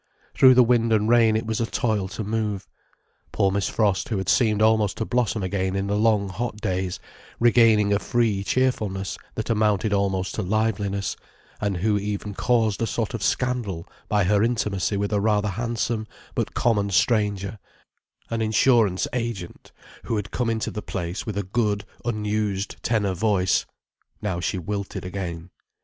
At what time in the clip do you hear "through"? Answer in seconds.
0.33-0.55